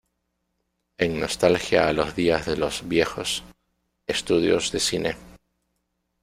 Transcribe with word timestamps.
En 0.97 1.19
nostalgia 1.19 1.87
a 1.87 1.93
los 1.93 2.15
días 2.15 2.47
de 2.47 2.57
los 2.57 2.87
"viejos", 2.87 3.43
estudios 4.07 4.71
de 4.71 4.79
cine. 4.79 5.15